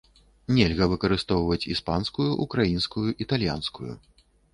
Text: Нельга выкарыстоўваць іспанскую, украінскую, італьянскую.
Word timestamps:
Нельга 0.57 0.85
выкарыстоўваць 0.93 1.69
іспанскую, 1.73 2.25
украінскую, 2.45 3.05
італьянскую. 3.27 3.93